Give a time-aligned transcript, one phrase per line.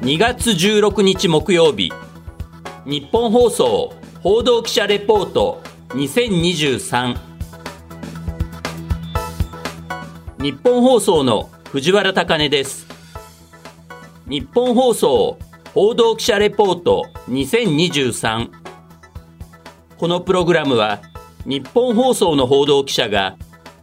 [0.00, 1.92] 2月16日木曜日。
[2.86, 3.92] 日本放送
[4.22, 7.16] 報道記者レポート2023
[10.40, 12.86] 日本放送の藤原貴根です。
[14.28, 15.36] 日本放送
[15.74, 18.50] 報道記者レポート2023
[19.98, 21.00] このプログラムは
[21.44, 23.36] 日本放送の報道記者が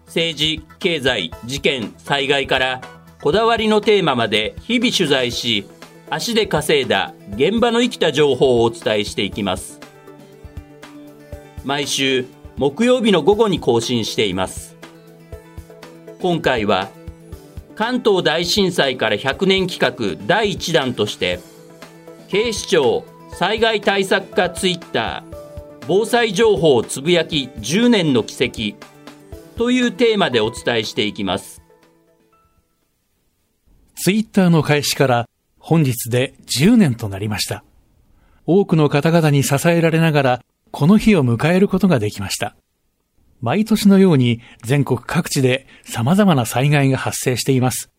[0.05, 2.81] 政治、経済、事件、災害から
[3.21, 5.67] こだわりのテーマまで日々取材し
[6.09, 9.79] 足で稼いだ現場の生きた情報をお伝えしていきます。
[11.63, 12.25] 毎週
[12.57, 14.75] 木曜日の午後に更新しています。
[16.21, 16.89] 今回は
[17.75, 21.39] 関東大震災から100年企画第1弾として
[22.29, 25.35] 警視庁災害対策課ツイッター
[25.87, 28.77] 防災情報つぶやき10年の奇跡
[29.57, 31.61] というテーマでお伝えしていきます。
[33.97, 35.24] ツイッターの開始から
[35.67, 37.63] 本日で10年となりました。
[38.45, 42.55] 多くの方々に支えられながら、この日を迎えることができました。
[43.41, 47.89] 毎年のように全国各地で様々な災害が発生しています。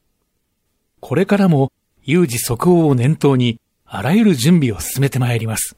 [1.00, 1.72] これからも
[2.04, 5.76] 有事即応を念頭に、あらゆる準備を進めてまいります。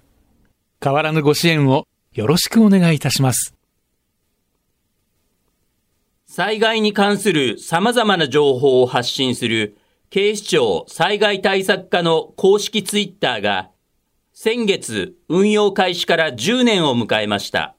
[0.85, 3.55] 変わらぬご支援をよろしくお願いいたします。
[6.27, 9.78] 災害に関する様々な情報を発信する
[10.11, 13.69] 警視庁災害対策課の公式ツイッターが
[14.33, 17.75] 先月運用開始から10年を迎えました。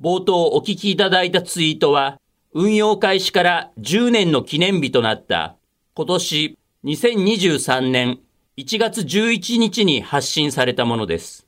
[0.00, 2.18] 冒頭お聞きいただいたツイートは
[2.52, 5.54] 運用開始から10年の記念日となった
[5.94, 8.18] 今年2023年
[8.56, 11.46] 1月11日に発信されたものです。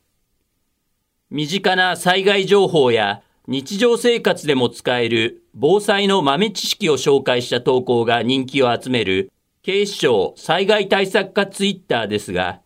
[1.29, 9.33] 身近な災害情報や日常生活でも使える防災の豆知識を紹介した投稿が人気を集める
[9.67, 12.61] 警視庁災害対策課ツイッターですが、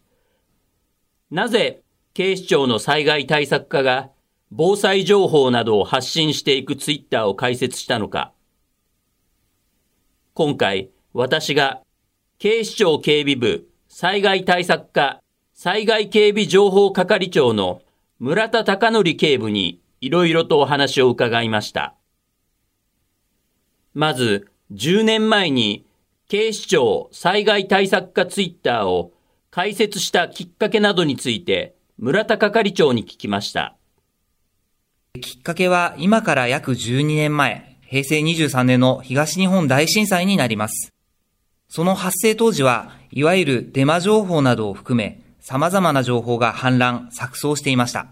[1.30, 1.80] なぜ
[2.12, 4.10] 警視庁の災害対策課が
[4.50, 8.34] 防災情報などを発信していくツイッターを開設したのか。
[10.34, 11.80] 今回、私が
[12.38, 15.22] 警視庁警備部災害対策課
[15.54, 17.80] 災害警備情報係長の
[18.18, 21.94] 村田隆則警部にいろいろとお話を伺いました。
[23.94, 25.86] まず、10年前に
[26.30, 29.12] 警視庁災害対策課ツイッターを
[29.50, 33.74] 開設したきっかけなどについて村田係長に聞きました。
[35.20, 40.92] きっかけは今から約12年前、平成23年の東日本大震災になります。
[41.68, 48.06] その発生当時は、いわゆるデマ情報などを含め、様々な情報が氾濫、錯綜していました。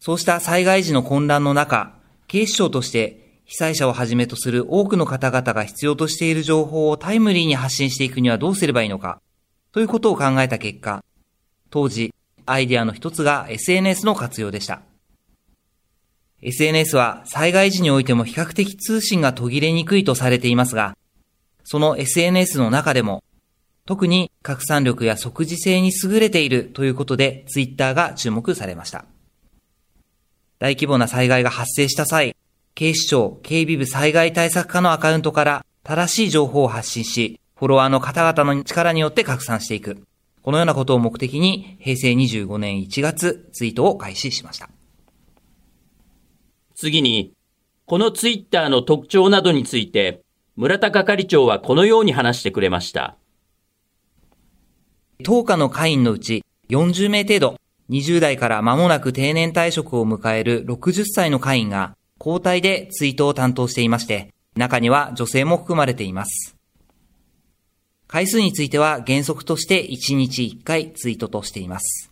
[0.00, 1.98] そうした災害時の混乱の中、
[2.28, 9.20] 警視庁として被災者をはじめとする多くの方々が必要としている情報をタイムリーに発信していくにはどうすればいいのか、
[9.72, 11.04] ということを考えた結果、
[11.70, 12.14] 当時、
[12.46, 14.82] アイディアの一つが SNS の活用でした。
[16.42, 20.96] SNS は災害時においても比較的通信が途切れにくいとされていますが、
[21.64, 23.24] その SNS の中でも、
[23.86, 29.06] 特に拡散力や即時性に優れているということで、ツイッターが注目されました。
[30.58, 32.36] 大規模な災害が発生した際、
[32.76, 40.02] 警視庁警備部災害対策課のアカウントから正しい情報を発信し、フォロワーの方々の力によって拡散していく。
[40.42, 44.68] このようなことを目的に平成25年1月ツイートを開始しました。
[46.74, 47.32] 次に、
[47.86, 50.22] このツイッターの特徴などについて、
[50.56, 53.16] 村田係長はこのように話してくれました。
[55.22, 57.56] 当課の会員のうち40名程度、
[57.90, 66.56] 20代から間もなく定年退職を迎える60歳の会員が交代でツイートを担当していまして、中には女性も含まれています。
[68.06, 72.10] 回数については原則として1日1回ツイートとしています。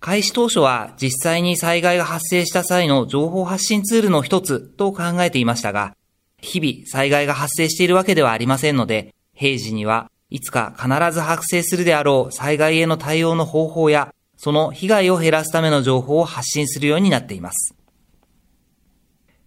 [0.00, 5.96] 開始当初は実際に災害が発生した際の情報発信ツールの一つと考えていましたが、
[6.40, 17.74] 日々災害が発生しているわけではありませんので、平時にはいつか必ず発生するであろう災害への対応の方法や、その被害を減らすための情報を発信するようになっています。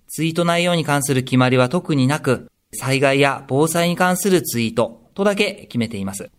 [0.09, 6.31] ツイート内容に関する決まりは特になく、災害や防災に関するツイートとだけ決めています。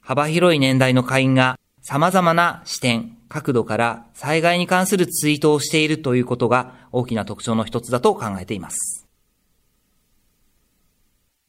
[0.00, 9.08] 幅広い年代の会員が様々な視点、角度から災害に関するツイートをしているということが大きな特徴の一つだと考えています。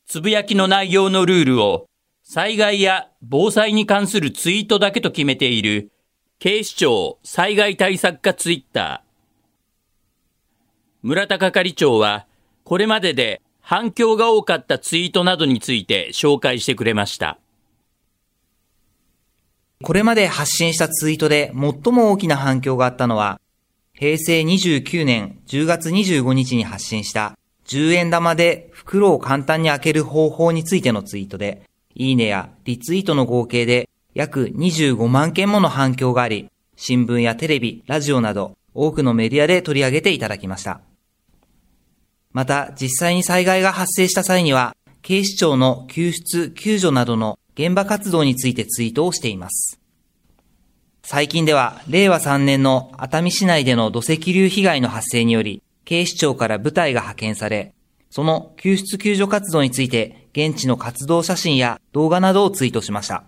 [0.07, 1.85] つぶやきの内容のルールを
[2.23, 5.91] 災害や防災に関するツイートだけと決めている
[6.39, 9.12] 警視庁災害対策課ツイッター。
[11.03, 12.25] 村田係長は、
[12.63, 17.37] これまでで反響が多かったツイートなどについて紹介してくれました。
[19.83, 23.41] これまで発信したツイートで最も大きな反響があったのは、
[23.93, 31.63] 平成29年10月25日に発信した10円玉で袋を簡単に開ける方法についてのツイートで、
[31.95, 40.79] いいねやリツイートの合計で約25万件もの反響があり、新聞やテレビ、ラジオなど多くのメディアで取り上げていただきました。
[42.33, 49.79] また、実際に災害が発生した際には、警視庁の救出、救助などの現場活動についてツイートをしています。
[51.03, 57.73] 最近では、令和3年の熱海市内での土石流被害の発生により、警視庁から部隊が派遣され、
[58.09, 63.25] その救出救助活動について、現地の活動写真や動画などをツイートしました。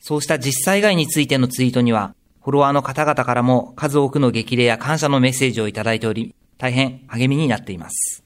[0.00, 8.24] そうした実災害についてのツイートには、フォロワーの方々からも数多くの激励や感謝のメッセージをいただいており、大変励みになっています。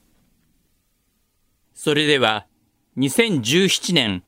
[1.73, 2.45] それでは、
[2.97, 4.23] 2017年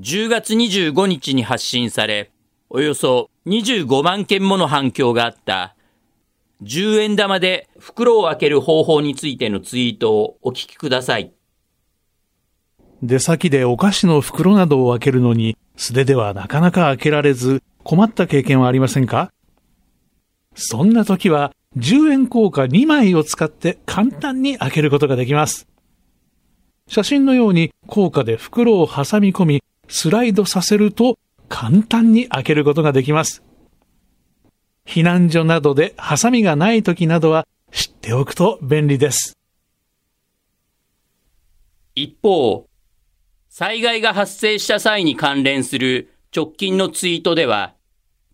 [0.00, 2.30] 10月25日に発信され、
[2.70, 5.74] およそ25万件もの反響があった、
[6.62, 11.32] 10円玉で袋を開ける方法についてのツイートをお聞きください。
[13.02, 19.32] 出先でお菓子の袋などを開けるのに、素手ではなかなか開けられず、困った経験はありませんか？
[20.54, 25.66] そんな時は、10円硬貨2枚を使って簡単に開けることができます。
[26.86, 33.42] 写真のように硬貨で袋を挟み込み、スライドさせると簡単に開けることができます。
[34.86, 39.36] 避難所などでハサミがない時などは知っておくと便利です。
[41.94, 42.66] 一方、
[43.48, 47.74] 災害が発生した際に関連する直近のツイートでは、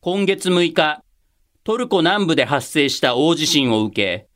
[0.00, 1.02] 今月6日、
[1.68, 4.28] トルコ南部で発生した大地震を受け、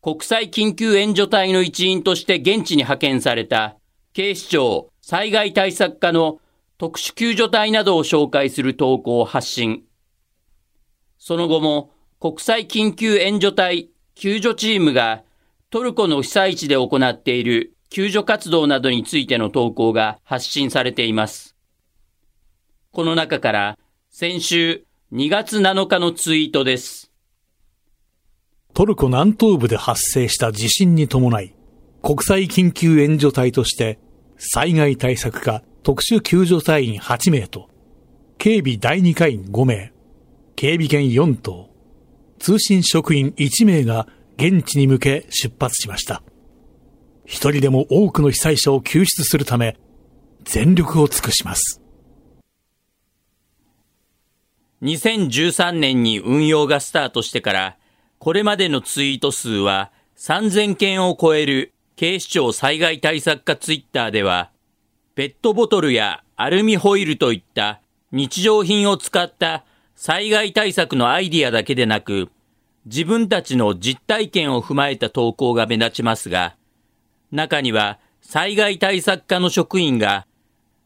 [0.00, 3.76] 国際緊急援助隊の一員として現地に派遣された
[4.14, 6.40] 警視庁災害対策課の
[6.78, 9.82] 特殊救助隊などを紹介する投稿を発信。
[11.18, 11.90] その後も
[12.20, 15.24] 国際緊急援助隊救助チームが
[15.68, 21.54] トルコの被災地で行っている救助活動などについての投稿が発信されています。
[22.92, 27.10] この中から先週2月7日のツイートです。
[28.74, 31.54] トルコ南東部で発生した地震に伴い、
[32.02, 33.98] 国際緊急援助隊として
[34.36, 37.70] 災害対策課特殊救助隊員8名と、
[38.36, 39.94] 警備第2課員5名、
[40.56, 41.70] 警備犬4頭、
[42.38, 46.22] 通信職員1名が現地に向け出発しました。
[47.24, 49.78] 一人でも多くの被災者を救出するため、
[50.44, 51.80] 全力を尽くします。
[54.82, 57.76] 2013年に運用がスタートしてから、
[58.18, 64.50] これまでのツイート数は3000件を超える警視庁災害対策課ツイッターでは、
[65.14, 67.80] ペットボトルやアルミホイルといった
[68.12, 69.64] 日常品を使った
[69.96, 72.28] 災害対策のアイディアだけでなく、
[72.86, 76.54] 自分たちの実体験を踏まえた投稿が目立ちますが、
[77.32, 80.26] 中には災害対策課の職員が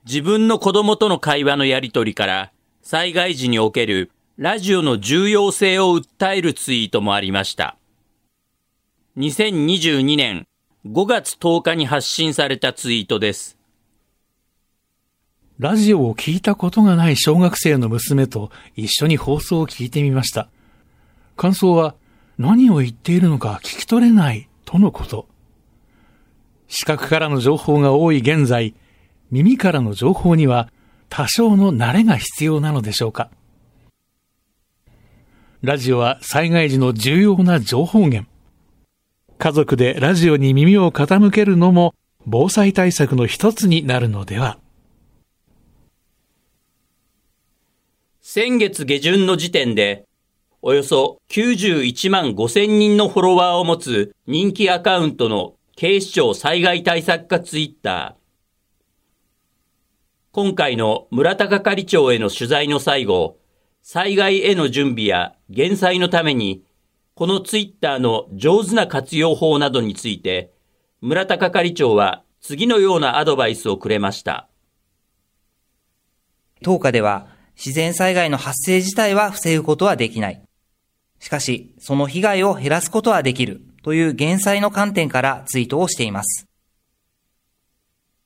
[0.05, 2.52] 自分の子供との会話のやりとりから
[2.83, 7.77] 災害時におけるラジオの重要性を訴えるツイートもありました。
[9.17, 10.49] 2022年
[10.85, 13.57] 5月10日に発信されたツイートです。
[15.61, 20.49] ラジオを聞いたことがない小学生の娘と一緒に放送を聞いてみました。
[21.37, 21.95] 感想は
[22.37, 25.29] 何を言っているのか聞き取れないとのこと。
[26.67, 28.75] 視覚からの情報が多い現在、
[29.31, 30.69] 耳からの情報には
[31.15, 33.29] 多少の慣れが必要なのでしょうか。
[35.61, 38.27] ラジオは災害時の重要な情報源。
[39.37, 44.59] 家族でラジオに耳を傾けるのも防災対策の一つになるのでは。
[48.23, 50.07] 先月下旬の時点で、
[50.63, 58.22] およそ91万5千人のフォロワーを持つ人気アカウントの警視庁災害対策課ツイッター。
[60.35, 63.37] 今回の村田係長への取材の最後、
[63.83, 66.65] 災害への準備や減災のために、
[67.15, 70.51] このツイッターの上手な活用法などについて、
[71.03, 74.49] 村田係長は次のようなアドバイスをくれました。
[76.63, 80.43] 当下では自然災害の発生自体は防ぐことはできない。
[81.21, 86.49] しかし、その被害を減らすことはできるという減災の観点からツイートをしています。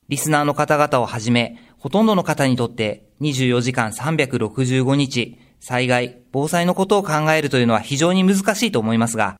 [0.09, 9.39] リスナーの方々をはじめ、ほとんどの方にとって24時間365日、災害、防災のことを考えるというのは非常に難しいと思いますが、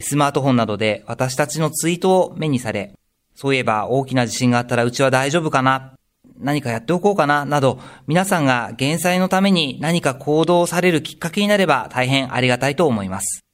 [0.00, 2.94] スマートフォンなどで私たちのツイートを目にされ、
[3.34, 5.92] そういえば大きな地震があったらうちは大丈夫かな
[6.38, 13.44] 何かやっておこうかな、など、皆さんが減災のために何か行動されるきっかけになれば大変ありがたいと思います。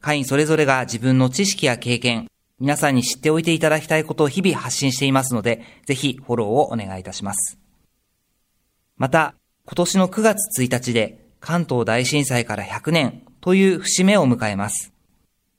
[0.00, 2.26] 会員それぞれが自分の知識や経験、
[2.58, 7.58] 皆さんに知っておいていただきたいことを日々発信していますので、ぜひフォローをお願いいたします。
[8.96, 9.34] また、
[9.66, 14.92] 今年の9月1日で関東大震災から100年という節目を迎えます。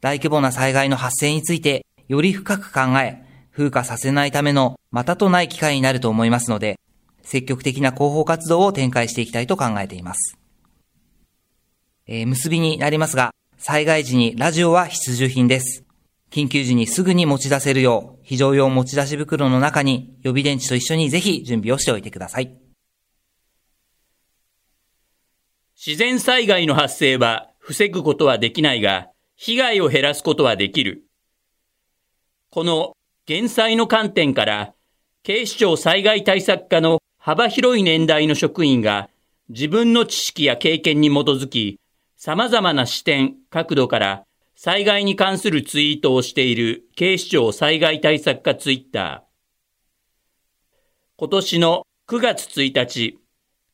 [0.02, 6.80] 大規模な災害の発生についてより深く考え、風化させないためのまたとない機会になると思いますので、
[7.22, 10.38] 積極的な広報活動を展開していきたいと考えています。
[12.08, 15.87] えー、結びになりますが、災害時にラジオは必需品です。
[16.32, 22.58] 緊急時にすぐに持ち出せるよう、非常用持ち出し袋の中に予備電池と一緒にぜひ準備をしておいてください。
[25.76, 31.04] 自然災害の発生は防ぐことはできないが、被害を減らすことはできる。
[32.50, 32.94] この
[33.26, 34.74] 減災の観点から、
[35.24, 39.10] 警視庁災害対策課の幅広い年代の職員が
[39.50, 41.80] 自分の知識や経験に基づき、
[42.18, 44.24] 様々な視点、角度から
[44.60, 49.22] 災害に関するツイートをしている警視庁災害対策課ツイッター。
[51.16, 53.20] 今年の9月1日、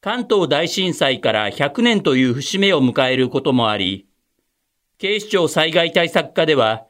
[0.01, 4.09] 関東大震災から100年という節目を迎えることもあり、
[4.97, 6.85] 警視庁災害対策課では、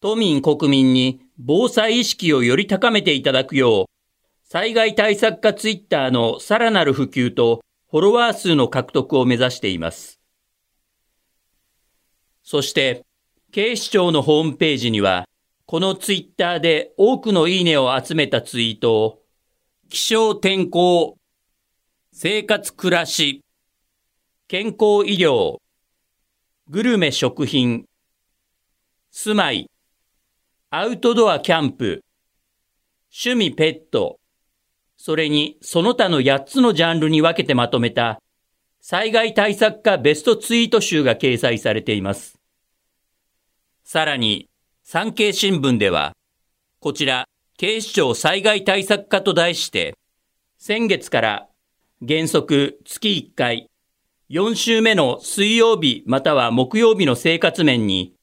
[0.00, 10.20] 都民国民に防災意識をより高めていただくよう、災害対策課ツイッターのさらなる普及とフォロワー数の獲得を目指しています。
[12.44, 13.04] そして、
[13.54, 15.28] 警視庁のホームページには、
[15.64, 19.22] このツイッターで多くのいいねを集めたツイートを、
[19.88, 21.16] 気象天候、
[22.12, 23.44] 生活暮らし、
[24.48, 25.58] 健康医療、
[26.68, 27.84] グルメ食品、
[29.12, 29.70] 住まい、
[30.70, 32.02] アウトドアキャンプ、
[33.24, 34.18] 趣味ペット、
[34.96, 38.20] それにその他の8つのジャンルに分けてまとめた
[38.80, 42.40] 災害対策課ベストツイート集が掲載されています。
[43.84, 44.48] さらに、
[44.82, 46.12] 産経新聞では、
[46.80, 47.26] こちら、
[47.58, 49.94] 警視庁災害対策課と題して、
[50.58, 51.48] 先月から
[52.06, 53.68] 原則月1回、
[54.30, 58.14] 4週目の水曜日または木曜日の生活面に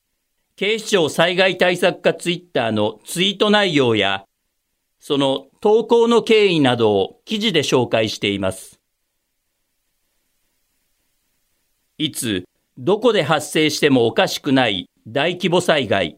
[0.56, 4.26] 警視庁災害対策課ツイッターのツイート内容や、
[5.00, 8.80] その投稿の経緯などを記事で紹介しています。
[12.00, 12.46] いつ、
[12.80, 16.18] どこで発生してもおかしくない大規模災害。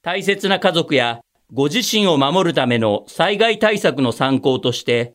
[0.00, 1.20] 大切な家族や
[1.52, 5.12] ご自身を守るための災害対策の参考として、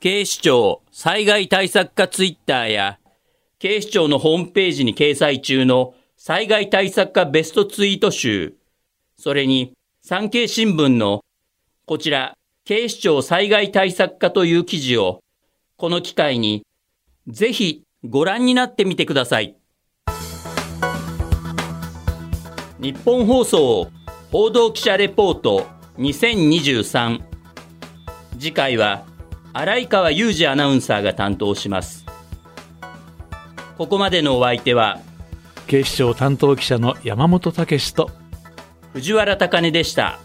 [0.00, 2.98] 警視庁災害対策課ツイッターや
[3.58, 8.54] 警視庁のホームページに掲載中の災害対策課ベストツイート集、
[9.18, 11.22] それに産経新聞の
[11.84, 12.34] こちら、
[12.64, 15.22] 警視庁災害対策課という記事を、
[15.76, 16.64] この機会に
[17.28, 19.59] ぜひご覧になってみてください。
[22.80, 23.90] 日本放送
[24.32, 25.66] 報道記者レポート
[25.98, 27.20] 2023
[28.38, 29.04] 次回は
[29.52, 32.06] 荒井川裕二アナウンサーが担当します
[33.76, 34.98] ここまでのお相手は
[35.66, 38.10] 警視庁担当記者の山本武と
[38.94, 40.18] 藤原貴根でした。